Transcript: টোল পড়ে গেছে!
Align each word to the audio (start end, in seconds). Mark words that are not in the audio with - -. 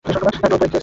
টোল 0.05 0.13
পড়ে 0.41 0.59
গেছে! 0.61 0.77